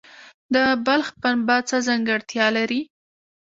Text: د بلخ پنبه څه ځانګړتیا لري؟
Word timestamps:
د 0.53 0.55
بلخ 0.85 1.07
پنبه 1.21 1.57
څه 1.69 1.77
ځانګړتیا 1.87 2.47
لري؟ 2.57 2.81